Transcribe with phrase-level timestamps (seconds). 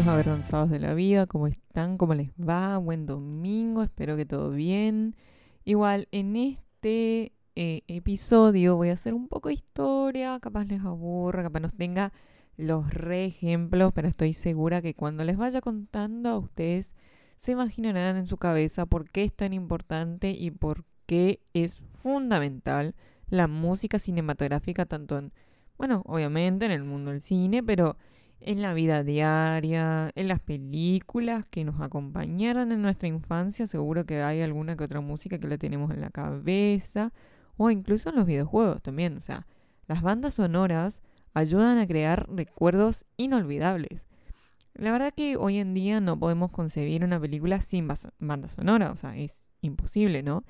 [0.00, 1.98] bellos avergonzados de la vida, ¿cómo están?
[1.98, 2.78] ¿Cómo les va?
[2.78, 5.14] Buen domingo, espero que todo bien.
[5.64, 11.42] Igual, en este eh, episodio voy a hacer un poco de historia, capaz les aburra,
[11.42, 12.14] capaz nos tenga
[12.56, 16.94] los re ejemplos, pero estoy segura que cuando les vaya contando a ustedes
[17.36, 22.94] se imaginarán en su cabeza por qué es tan importante y por qué es fundamental
[23.28, 25.32] la música cinematográfica tanto en,
[25.76, 27.98] bueno, obviamente en el mundo del cine, pero
[28.40, 34.22] en la vida diaria, en las películas que nos acompañaron en nuestra infancia, seguro que
[34.22, 37.12] hay alguna que otra música que la tenemos en la cabeza,
[37.56, 39.16] o incluso en los videojuegos también.
[39.16, 39.46] O sea,
[39.86, 41.02] las bandas sonoras
[41.34, 44.06] ayudan a crear recuerdos inolvidables.
[44.74, 47.88] La verdad que hoy en día no podemos concebir una película sin
[48.18, 50.44] banda sonora, o sea, es imposible, ¿no?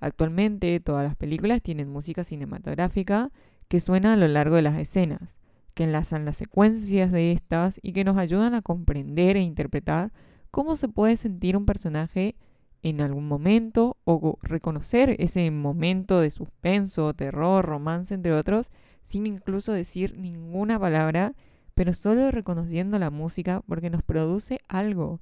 [0.00, 3.30] Actualmente todas las películas tienen música cinematográfica
[3.68, 5.36] que suena a lo largo de las escenas
[5.76, 10.10] que enlazan las secuencias de estas y que nos ayudan a comprender e interpretar
[10.50, 12.34] cómo se puede sentir un personaje
[12.82, 18.70] en algún momento o reconocer ese momento de suspenso, terror, romance, entre otros,
[19.02, 21.34] sin incluso decir ninguna palabra,
[21.74, 25.20] pero solo reconociendo la música porque nos produce algo.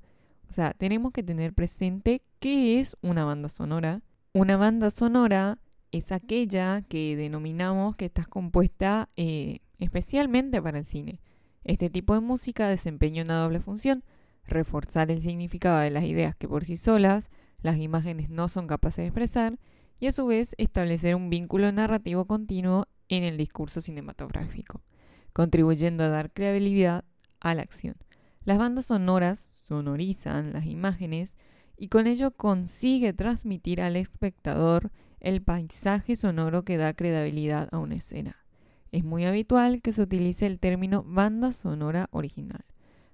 [0.48, 4.02] O sea, tenemos que tener presente qué es una banda sonora.
[4.32, 5.58] Una banda sonora
[5.91, 11.20] es aquella que denominamos que está compuesta eh, especialmente para el cine.
[11.64, 14.05] Este tipo de música desempeña una doble función,
[14.47, 17.31] reforzar el significado de las ideas que por sí solas
[17.62, 19.58] las imágenes no son capaces de expresar,
[19.98, 24.83] y a su vez establecer un vínculo narrativo continuo en el discurso cinematográfico,
[25.33, 27.05] contribuyendo a dar credibilidad
[27.41, 27.97] a la acción.
[28.44, 31.36] Las bandas sonoras sonorizan las imágenes
[31.77, 37.94] y con ello consigue transmitir al espectador el paisaje sonoro que da credibilidad a una
[37.94, 38.44] escena
[38.94, 42.65] es muy habitual que se utilice el término banda sonora original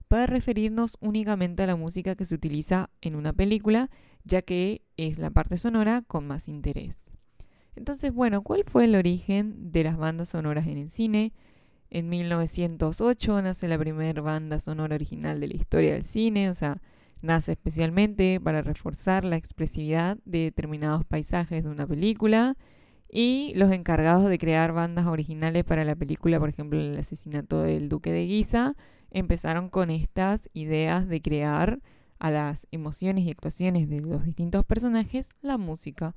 [0.08, 3.88] para referirnos únicamente a la música que se utiliza en una película,
[4.22, 7.10] ya que es la parte sonora con más interés.
[7.76, 11.32] Entonces, bueno, ¿cuál fue el origen de las bandas sonoras en el cine?
[11.88, 16.82] En 1908 nace la primera banda sonora original de la historia del cine, o sea,
[17.22, 22.58] nace especialmente para reforzar la expresividad de determinados paisajes de una película
[23.12, 27.88] y los encargados de crear bandas originales para la película, por ejemplo, el asesinato del
[27.88, 28.76] duque de Guisa,
[29.10, 31.80] empezaron con estas ideas de crear
[32.20, 36.14] a las emociones y actuaciones de los distintos personajes la música.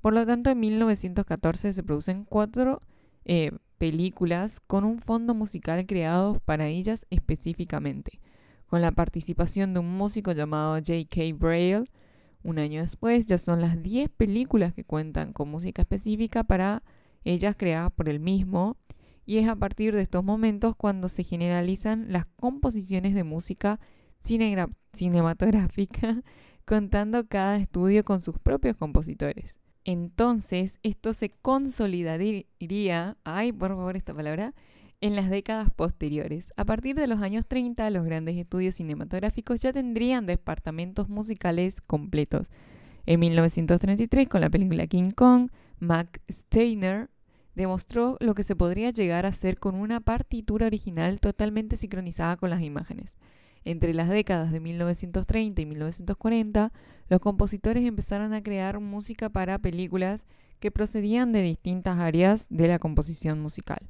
[0.00, 2.80] Por lo tanto, en 1914 se producen cuatro
[3.24, 8.20] eh, películas con un fondo musical creado para ellas específicamente,
[8.66, 11.34] con la participación de un músico llamado J.K.
[11.34, 11.84] Braille,
[12.42, 16.82] un año después ya son las 10 películas que cuentan con música específica para
[17.24, 18.76] ellas creadas por el mismo
[19.24, 23.80] y es a partir de estos momentos cuando se generalizan las composiciones de música
[24.18, 26.22] cinematográfica
[26.64, 29.56] contando cada estudio con sus propios compositores.
[29.84, 34.54] Entonces, esto se consolidaría, ay, por favor esta palabra,
[35.02, 36.52] en las décadas posteriores.
[36.56, 42.50] A partir de los años 30, los grandes estudios cinematográficos ya tendrían departamentos musicales completos.
[43.04, 47.10] En 1933, con la película King Kong, Max Steiner
[47.56, 52.50] demostró lo que se podría llegar a hacer con una partitura original totalmente sincronizada con
[52.50, 53.16] las imágenes.
[53.64, 56.72] Entre las décadas de 1930 y 1940,
[57.08, 60.26] los compositores empezaron a crear música para películas
[60.60, 63.88] que procedían de distintas áreas de la composición musical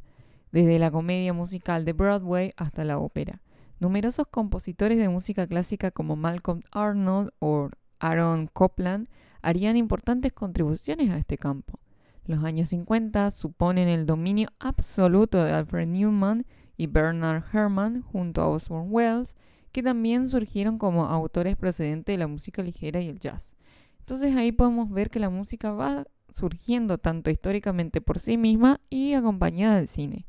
[0.52, 3.40] desde la comedia musical de Broadway hasta la ópera.
[3.80, 9.08] Numerosos compositores de música clásica como Malcolm Arnold o Aaron Copland
[9.40, 11.80] harían importantes contribuciones a este campo.
[12.24, 16.46] Los años 50 suponen el dominio absoluto de Alfred Newman
[16.76, 19.34] y Bernard Herrmann junto a Osborne Wells,
[19.72, 23.52] que también surgieron como autores procedentes de la música ligera y el jazz.
[24.00, 29.14] Entonces ahí podemos ver que la música va surgiendo tanto históricamente por sí misma y
[29.14, 30.26] acompañada del cine.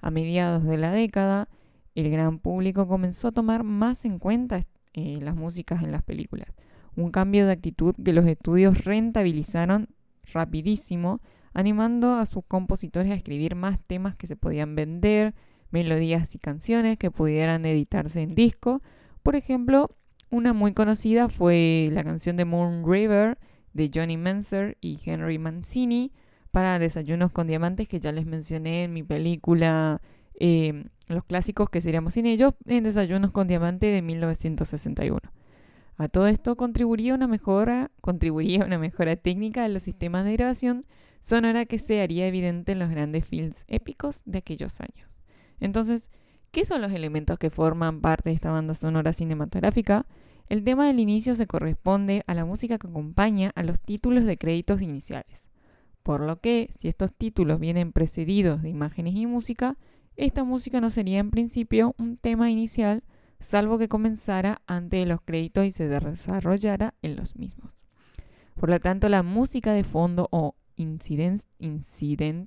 [0.00, 1.48] A mediados de la década,
[1.94, 6.52] el gran público comenzó a tomar más en cuenta eh, las músicas en las películas.
[6.96, 9.88] Un cambio de actitud que los estudios rentabilizaron
[10.32, 11.20] rapidísimo,
[11.52, 15.34] animando a sus compositores a escribir más temas que se podían vender,
[15.70, 18.82] melodías y canciones que pudieran editarse en disco.
[19.22, 19.90] Por ejemplo,
[20.30, 23.38] una muy conocida fue la canción de Moon River
[23.72, 26.12] de Johnny Menzer y Henry Mancini,
[26.50, 30.00] para Desayunos con Diamantes, que ya les mencioné en mi película
[30.34, 35.20] em, Los clásicos que seríamos sin ellos, en Desayunos con Diamante de 1961.
[35.96, 40.86] A todo esto contribuiría una mejora, contribuiría una mejora técnica de los sistemas de grabación
[41.20, 45.08] sonora que se haría evidente en los grandes films épicos de aquellos años.
[45.60, 46.08] Entonces,
[46.50, 50.06] ¿Qué son los elementos que forman parte de esta banda sonora cinematográfica?
[50.48, 54.36] El tema del inicio se corresponde a la música que acompaña a los títulos de
[54.36, 55.48] créditos iniciales.
[56.02, 59.76] Por lo que, si estos títulos vienen precedidos de imágenes y música,
[60.16, 63.02] esta música no sería en principio un tema inicial,
[63.40, 67.84] salvo que comenzara antes de los créditos y se desarrollara en los mismos.
[68.58, 72.40] Por lo tanto, la música de fondo o incidental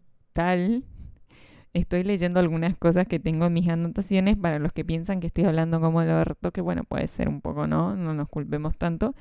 [1.74, 5.46] estoy leyendo algunas cosas que tengo en mis anotaciones para los que piensan que estoy
[5.46, 7.96] hablando como el orto, que bueno, puede ser un poco, ¿no?
[7.96, 9.16] No nos culpemos tanto,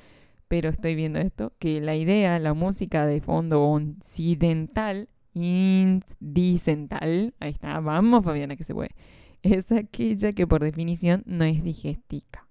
[0.53, 7.79] pero estoy viendo esto, que la idea, la música de fondo incidental, incidental, ahí está,
[7.79, 8.91] vamos Fabiana que se puede,
[9.41, 12.47] es aquella que por definición no es digestica.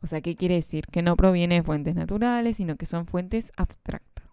[0.00, 0.84] O sea, ¿qué quiere decir?
[0.92, 4.28] Que no proviene de fuentes naturales, sino que son fuentes abstractas.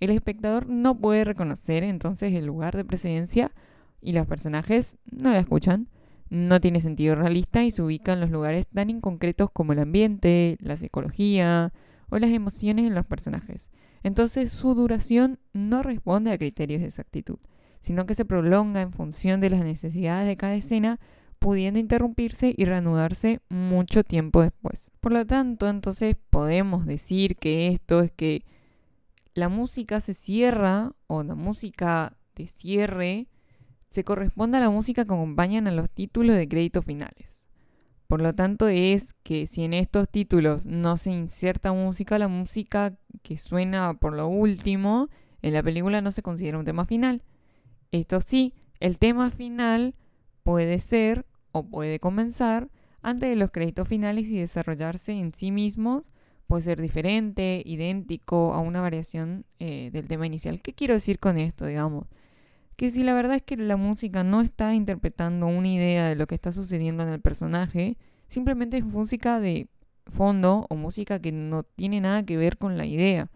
[0.00, 3.52] El espectador no puede reconocer entonces el lugar de precedencia
[4.00, 5.86] y los personajes no la escuchan.
[6.30, 10.56] No tiene sentido realista y se ubica en los lugares tan inconcretos como el ambiente,
[10.58, 11.72] la psicología
[12.10, 13.70] o las emociones en los personajes.
[14.02, 17.38] Entonces su duración no responde a criterios de exactitud,
[17.80, 21.00] sino que se prolonga en función de las necesidades de cada escena,
[21.38, 24.90] pudiendo interrumpirse y reanudarse mucho tiempo después.
[25.00, 28.44] Por lo tanto, entonces podemos decir que esto es que
[29.34, 33.28] la música se cierra o la música de cierre
[33.88, 37.35] se corresponde a la música que acompañan a los títulos de créditos finales.
[38.06, 42.96] Por lo tanto, es que si en estos títulos no se inserta música, la música
[43.22, 45.08] que suena por lo último
[45.42, 47.22] en la película no se considera un tema final.
[47.90, 49.94] Esto sí, el tema final
[50.42, 52.68] puede ser o puede comenzar
[53.02, 56.04] antes de los créditos finales y desarrollarse en sí mismo.
[56.46, 60.62] Puede ser diferente, idéntico a una variación eh, del tema inicial.
[60.62, 62.06] ¿Qué quiero decir con esto, digamos?
[62.76, 66.26] Que si la verdad es que la música no está interpretando una idea de lo
[66.26, 67.96] que está sucediendo en el personaje,
[68.28, 69.68] simplemente es música de
[70.06, 73.30] fondo o música que no tiene nada que ver con la idea,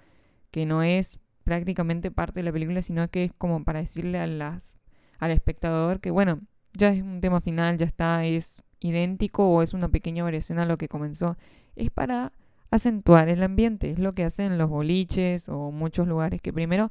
[0.51, 4.27] que no es prácticamente parte de la película, sino que es como para decirle a
[4.27, 4.77] las,
[5.19, 6.41] al espectador que bueno,
[6.75, 10.67] ya es un tema final, ya está, es idéntico o es una pequeña variación a
[10.67, 11.37] lo que comenzó.
[11.77, 12.33] Es para
[12.71, 16.91] acentuar el ambiente, es lo que hacen los boliches o muchos lugares que primero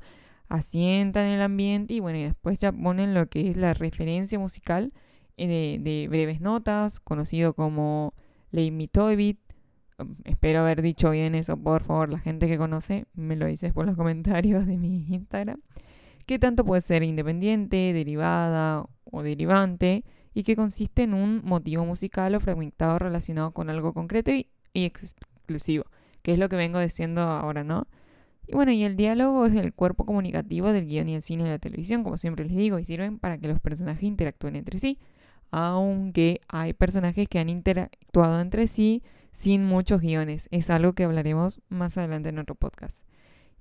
[0.49, 4.91] asientan el ambiente y bueno, y después ya ponen lo que es la referencia musical
[5.37, 8.13] eh, de, breves notas, conocido como
[8.51, 9.37] Leitmotiv.
[9.99, 13.71] Um, espero haber dicho bien eso, por favor, la gente que conoce me lo dices
[13.73, 15.61] por los comentarios de mi Instagram.
[16.25, 20.03] Que tanto puede ser independiente, derivada o derivante
[20.33, 25.85] y que consiste en un motivo musical o fragmentado relacionado con algo concreto y exclusivo,
[26.21, 27.87] que es lo que vengo diciendo ahora, ¿no?
[28.51, 31.49] Y bueno, y el diálogo es el cuerpo comunicativo del guion y el cine y
[31.49, 34.97] la televisión, como siempre les digo, y sirven para que los personajes interactúen entre sí.
[35.51, 39.03] Aunque hay personajes que han interactuado entre sí
[39.33, 40.47] sin muchos guiones.
[40.49, 43.05] Es algo que hablaremos más adelante en otro podcast.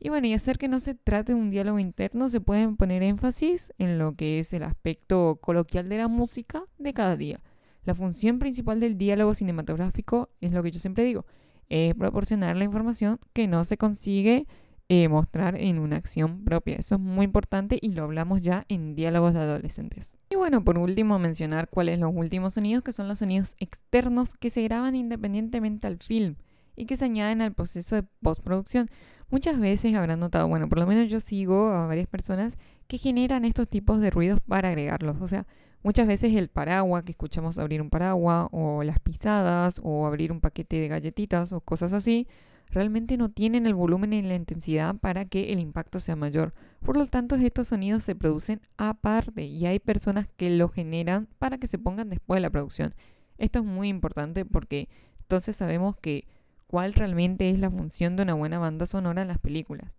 [0.01, 3.03] Y bueno, y hacer que no se trate de un diálogo interno, se pueden poner
[3.03, 7.43] énfasis en lo que es el aspecto coloquial de la música de cada día.
[7.85, 11.27] La función principal del diálogo cinematográfico es lo que yo siempre digo,
[11.69, 14.47] es proporcionar la información que no se consigue
[14.91, 16.77] eh, mostrar en una acción propia.
[16.77, 20.17] Eso es muy importante y lo hablamos ya en diálogos de adolescentes.
[20.31, 24.49] Y bueno, por último, mencionar cuáles los últimos sonidos, que son los sonidos externos que
[24.49, 26.37] se graban independientemente al film
[26.75, 28.89] y que se añaden al proceso de postproducción.
[29.31, 33.45] Muchas veces habrán notado, bueno, por lo menos yo sigo a varias personas que generan
[33.45, 35.21] estos tipos de ruidos para agregarlos.
[35.21, 35.47] O sea,
[35.83, 40.41] muchas veces el paraguas, que escuchamos abrir un paraguas, o las pisadas, o abrir un
[40.41, 42.27] paquete de galletitas, o cosas así,
[42.71, 46.55] realmente no tienen el volumen y la intensidad para que el impacto sea mayor.
[46.85, 51.59] Por lo tanto, estos sonidos se producen aparte y hay personas que lo generan para
[51.59, 52.95] que se pongan después de la producción.
[53.39, 54.89] Esto es muy importante porque
[55.21, 56.27] entonces sabemos que
[56.67, 59.93] cuál realmente es la función de una buena banda sonora en las películas.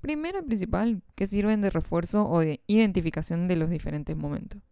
[0.00, 4.62] Primero y principal, que sirven de refuerzo o de identificación de los diferentes momentos.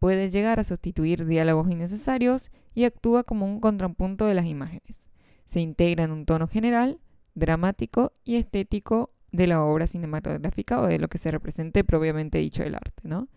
[0.00, 5.13] Puede llegar a sustituir diálogos innecesarios y actúa como un contrapunto de las imágenes
[5.44, 7.00] se integra en un tono general,
[7.34, 12.62] dramático y estético de la obra cinematográfica o de lo que se represente propiamente dicho
[12.62, 13.28] del arte, ¿no?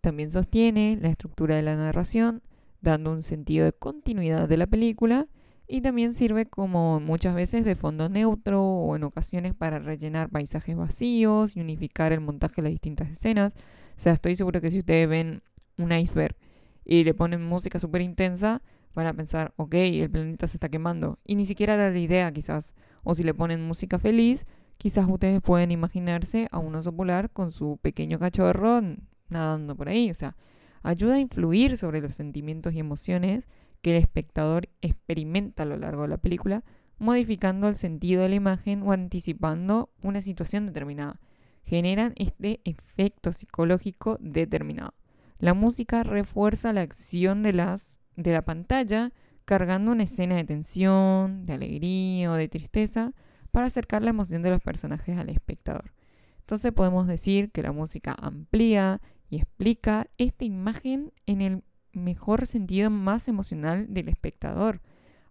[0.00, 2.42] También sostiene la estructura de la narración,
[2.80, 5.28] dando un sentido de continuidad de la película
[5.68, 10.76] y también sirve como muchas veces de fondo neutro o en ocasiones para rellenar paisajes
[10.76, 13.54] vacíos y unificar el montaje de las distintas escenas.
[13.96, 15.42] O sea, estoy seguro que si ustedes ven
[15.78, 16.36] un iceberg
[16.84, 18.62] y le ponen música súper intensa,
[18.94, 21.18] van a pensar, ok, el planeta se está quemando.
[21.24, 22.74] Y ni siquiera era la idea quizás.
[23.02, 24.46] O si le ponen música feliz,
[24.78, 28.82] quizás ustedes pueden imaginarse a un oso polar con su pequeño cachorro
[29.28, 30.10] nadando por ahí.
[30.10, 30.36] O sea,
[30.82, 33.48] ayuda a influir sobre los sentimientos y emociones
[33.80, 36.64] que el espectador experimenta a lo largo de la película,
[36.98, 41.20] modificando el sentido de la imagen o anticipando una situación determinada.
[41.64, 44.94] Generan este efecto psicológico determinado.
[45.38, 49.12] La música refuerza la acción de, las, de la pantalla,
[49.44, 53.12] cargando una escena de tensión, de alegría o de tristeza
[53.50, 55.92] para acercar la emoción de los personajes al espectador.
[56.40, 59.00] Entonces podemos decir que la música amplía
[59.30, 64.80] y explica esta imagen en el mejor sentido más emocional del espectador.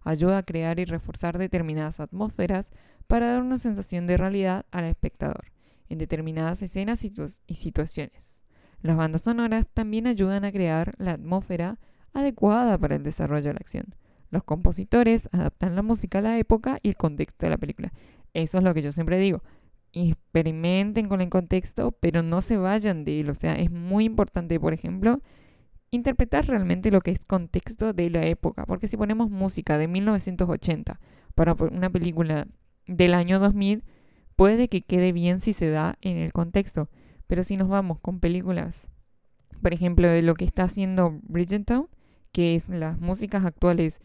[0.02, 2.72] Ayuda a crear y reforzar determinadas atmósferas
[3.06, 5.52] para dar una sensación de realidad al espectador
[5.88, 8.38] en determinadas escenas y situaciones.
[8.80, 11.78] Las bandas sonoras también ayudan a crear la atmósfera
[12.12, 13.94] adecuada para el desarrollo de la acción.
[14.30, 17.92] Los compositores adaptan la música a la época y el contexto de la película.
[18.34, 19.42] Eso es lo que yo siempre digo.
[19.92, 23.30] Experimenten con el contexto, pero no se vayan de él.
[23.30, 25.20] O sea, es muy importante, por ejemplo,
[25.90, 28.64] interpretar realmente lo que es contexto de la época.
[28.64, 30.98] Porque si ponemos música de 1980
[31.34, 32.46] para una película
[32.86, 33.84] del año 2000,
[34.34, 36.88] puede que quede bien si se da en el contexto.
[37.26, 38.88] Pero si nos vamos con películas,
[39.60, 41.88] por ejemplo, de lo que está haciendo Bridgerton,
[42.32, 44.00] que es las músicas actuales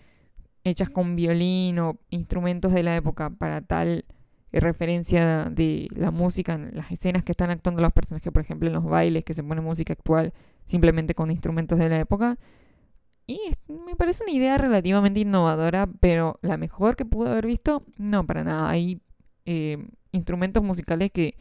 [0.63, 4.05] hechas con violín o instrumentos de la época para tal
[4.51, 8.67] eh, referencia de la música en las escenas que están actuando los personajes, por ejemplo,
[8.67, 10.33] en los bailes que se pone música actual
[10.65, 12.37] simplemente con instrumentos de la época.
[13.25, 18.25] Y me parece una idea relativamente innovadora, pero la mejor que pude haber visto, no,
[18.25, 18.69] para nada.
[18.69, 19.01] Hay
[19.45, 21.35] eh, instrumentos musicales que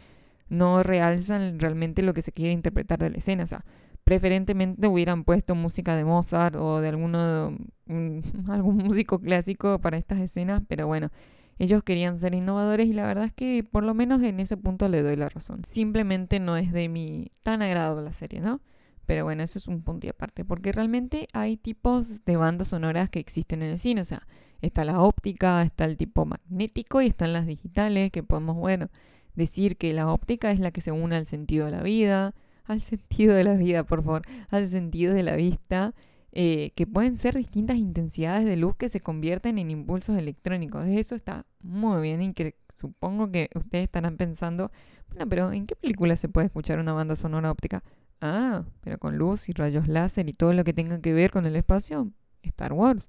[0.49, 3.45] no realzan realmente lo que se quiere interpretar de la escena.
[3.45, 3.64] O sea,
[4.07, 7.59] preferentemente hubieran puesto música de Mozart o de alguno,
[8.49, 11.11] algún músico clásico para estas escenas, pero bueno,
[11.59, 14.89] ellos querían ser innovadores y la verdad es que por lo menos en ese punto
[14.89, 15.65] le doy la razón.
[15.65, 18.61] Simplemente no es de mi tan agrado la serie, ¿no?
[19.07, 23.11] Pero bueno, eso es un punto y aparte, porque realmente hay tipos de bandas sonoras
[23.11, 24.29] que existen en el cine, o sea,
[24.61, 28.89] está la óptica, está el tipo magnético y están las digitales, que podemos, bueno,
[29.35, 32.35] decir que la óptica es la que se une al sentido de la vida,
[32.66, 35.94] al sentido de la vida, por favor, al sentido de la vista,
[36.32, 40.87] eh, que pueden ser distintas intensidades de luz que se convierten en impulsos electrónicos.
[40.87, 44.70] Eso está muy bien y que supongo que ustedes estarán pensando,
[45.08, 47.82] bueno, pero ¿en qué película se puede escuchar una banda sonora óptica?
[48.20, 51.46] Ah, pero con luz y rayos láser y todo lo que tenga que ver con
[51.46, 52.11] el espacio.
[52.42, 53.08] Star Wars.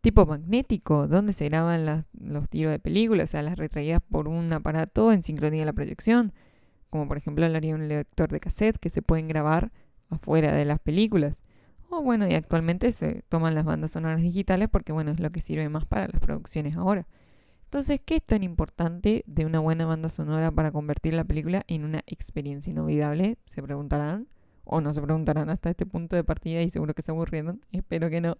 [0.00, 4.52] Tipo magnético, donde se graban los tiros de películas, o sea, las retraídas por un
[4.52, 6.32] aparato en sincronía de la proyección
[6.90, 9.72] como por ejemplo hablaría un lector de cassette que se pueden grabar
[10.10, 11.40] afuera de las películas.
[11.88, 15.40] O bueno, y actualmente se toman las bandas sonoras digitales porque bueno, es lo que
[15.40, 17.06] sirve más para las producciones ahora.
[17.64, 21.84] Entonces, ¿qué es tan importante de una buena banda sonora para convertir la película en
[21.84, 23.38] una experiencia inolvidable?
[23.46, 24.26] Se preguntarán,
[24.64, 28.10] o no se preguntarán hasta este punto de partida y seguro que se aburrieron, espero
[28.10, 28.38] que no.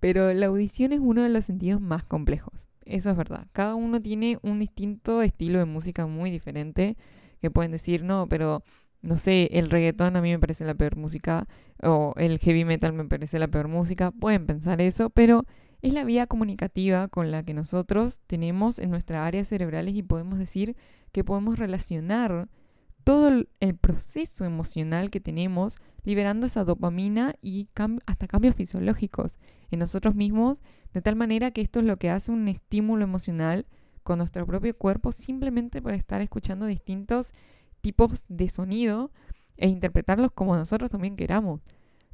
[0.00, 3.46] Pero la audición es uno de los sentidos más complejos, eso es verdad.
[3.52, 6.96] Cada uno tiene un distinto estilo de música muy diferente
[7.40, 8.62] que pueden decir, no, pero
[9.00, 11.46] no sé, el reggaetón a mí me parece la peor música
[11.82, 14.10] o el heavy metal me parece la peor música.
[14.10, 15.44] Pueden pensar eso, pero
[15.82, 20.38] es la vía comunicativa con la que nosotros tenemos en nuestras áreas cerebrales y podemos
[20.38, 20.76] decir
[21.12, 22.48] que podemos relacionar
[23.04, 23.28] todo
[23.60, 27.68] el proceso emocional que tenemos liberando esa dopamina y
[28.06, 29.38] hasta cambios fisiológicos
[29.70, 30.58] en nosotros mismos,
[30.92, 33.66] de tal manera que esto es lo que hace un estímulo emocional
[34.08, 37.34] con nuestro propio cuerpo simplemente por estar escuchando distintos
[37.82, 39.10] tipos de sonido
[39.58, 41.60] e interpretarlos como nosotros también queramos.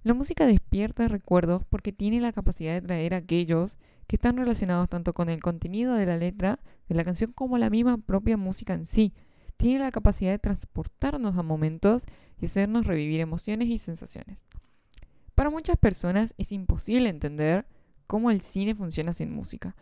[0.03, 3.77] La música despierta recuerdos porque tiene la capacidad de traer aquellos
[4.09, 6.59] que están relacionados tanto con el contenido de la letra
[6.89, 9.15] de la canción como la misma propia música en sí.
[9.57, 12.07] Tiene la capacidad de transportarnos a momentos
[12.41, 14.39] y hacernos revivir emociones y sensaciones.
[15.37, 17.69] Para muchas personas es imposible entender
[18.09, 19.77] cómo el cine funciona sin música.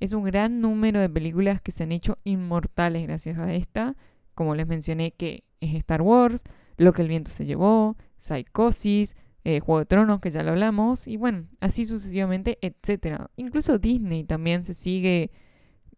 [0.00, 3.96] Es un gran número de películas que se han hecho inmortales gracias a esta,
[4.34, 6.44] como les mencioné que es Star Wars,
[6.76, 11.06] Lo que el viento se llevó, Psicosis, eh, Juego de Tronos, que ya lo hablamos,
[11.06, 13.26] y bueno, así sucesivamente, etc.
[13.36, 15.30] Incluso Disney también se sigue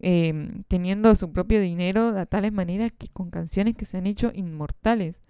[0.00, 4.32] em, teniendo su propio dinero de tales maneras que con canciones que se han hecho
[4.34, 5.22] inmortales.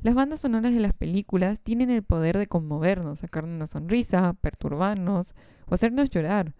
[0.00, 5.34] Las bandas sonoras de las películas tienen el poder de conmovernos, sacarnos una sonrisa, perturbarnos
[5.66, 6.54] o hacernos llorar.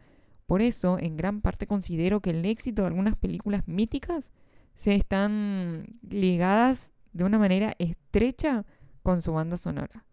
[0.48, 4.30] Por eso, en gran parte considero que el éxito de algunas películas míticas
[4.74, 8.64] se están ligadas de una manera estrecha
[9.02, 10.06] con su banda sonora.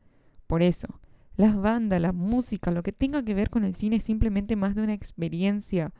[0.46, 1.00] Por eso,
[1.38, 4.76] las bandas, la música, lo que tenga que ver con el cine es simplemente más
[4.76, 5.94] de una experiencia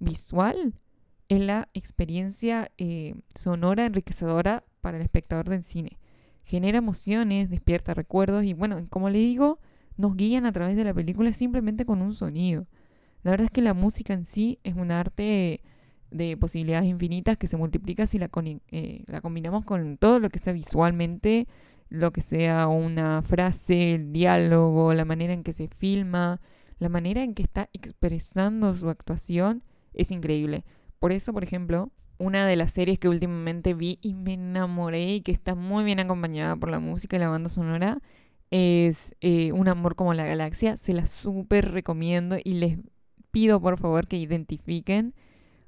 [0.00, 0.74] visual,
[1.30, 5.98] es la experiencia eh, sonora enriquecedora para el espectador del cine.
[6.44, 9.60] Genera emociones, despierta recuerdos y bueno, como le digo,
[9.96, 12.66] nos guían a través de la película simplemente con un sonido.
[13.22, 15.60] La verdad es que la música en sí es un arte
[16.10, 18.30] de posibilidades infinitas que se multiplica si la,
[18.70, 21.46] eh, la combinamos con todo lo que sea visualmente,
[21.90, 26.40] lo que sea una frase, el diálogo, la manera en que se filma,
[26.78, 29.62] la manera en que está expresando su actuación,
[29.94, 30.64] es increíble.
[30.98, 35.20] Por eso, por ejemplo, una de las series que últimamente vi y me enamoré y
[35.22, 38.00] que está muy bien acompañada por la música y la banda sonora
[38.50, 40.76] es eh, Un amor como la galaxia.
[40.76, 42.78] Se la súper recomiendo y les
[43.60, 45.14] por favor que identifiquen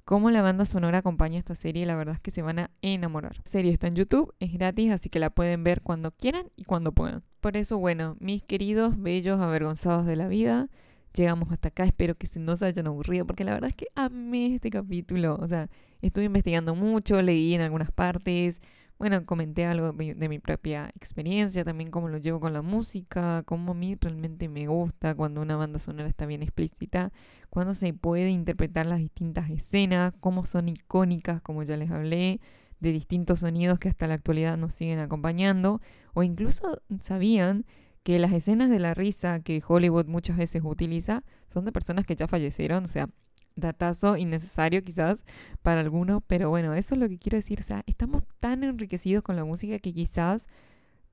[0.04, 1.86] cómo la banda sonora acompaña esta serie.
[1.86, 3.36] La verdad es que se van a enamorar.
[3.36, 6.64] La serie está en YouTube, es gratis, así que la pueden ver cuando quieran y
[6.64, 7.22] cuando puedan.
[7.40, 10.68] Por eso, bueno, mis queridos, bellos, avergonzados de la vida,
[11.14, 11.84] llegamos hasta acá.
[11.84, 15.36] Espero que se nos hayan aburrido, porque la verdad es que amé este capítulo.
[15.40, 15.68] O sea,
[16.02, 18.60] estuve investigando mucho, leí en algunas partes.
[19.00, 23.72] Bueno, comenté algo de mi propia experiencia, también cómo lo llevo con la música, cómo
[23.72, 27.10] a mí realmente me gusta cuando una banda sonora está bien explícita,
[27.48, 32.42] cuando se puede interpretar las distintas escenas, cómo son icónicas, como ya les hablé,
[32.80, 35.80] de distintos sonidos que hasta la actualidad nos siguen acompañando,
[36.12, 37.64] o incluso sabían
[38.02, 42.16] que las escenas de la risa que Hollywood muchas veces utiliza son de personas que
[42.16, 43.08] ya fallecieron, o sea,
[43.56, 45.24] datazo innecesario quizás
[45.62, 49.22] para algunos, pero bueno, eso es lo que quiero decir, o sea, estamos tan enriquecidos
[49.22, 50.46] con la música que quizás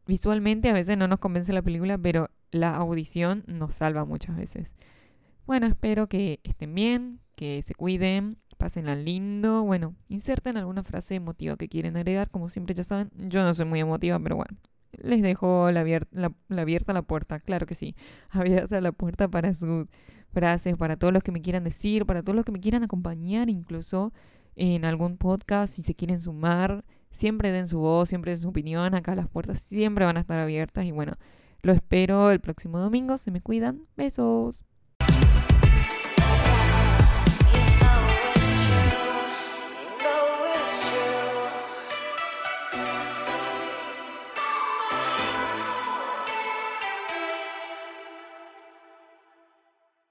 [0.06, 4.75] visualmente a veces no nos convence la película, pero la audición nos salva muchas veces.
[5.46, 9.63] Bueno, espero que estén bien, que se cuiden, pasen al lindo.
[9.63, 13.65] Bueno, inserten alguna frase emotiva que quieren agregar, como siempre ya saben, yo no soy
[13.65, 14.58] muy emotiva, pero bueno,
[14.94, 17.96] les dejo la, la, abierta la puerta, claro que sí,
[18.29, 19.89] abierta la puerta para sus
[20.34, 23.50] frases, para todos los que me quieran decir, para todos los que me quieran acompañar
[23.50, 24.13] incluso
[24.56, 28.95] en algún podcast, si se quieren sumar, siempre den su voz, siempre den su opinión,
[28.95, 31.13] acá las puertas siempre van a estar abiertas y bueno,
[31.62, 34.66] lo espero el próximo domingo, se me cuidan, besos.